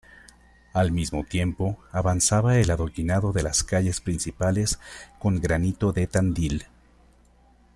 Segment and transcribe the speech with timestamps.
[0.73, 4.79] Al mismo tiempo, avanzaba el adoquinado de las calles principales
[5.19, 6.65] con granito de Tandil.